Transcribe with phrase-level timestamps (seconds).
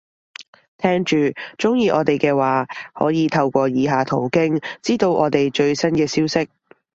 [0.79, 1.15] 聽住，
[1.59, 2.65] 鍾意我哋嘅話，
[2.95, 6.49] 可以透過以下途徑，知道我哋最新嘅消息